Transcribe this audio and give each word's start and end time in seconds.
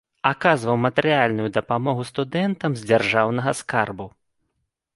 Аказваў 0.29 0.77
матэрыяльную 0.85 1.49
дапамогу 1.59 2.07
студэнтам 2.11 2.71
з 2.81 2.89
дзяржаўнага 2.89 3.51
скарбу. 3.63 4.11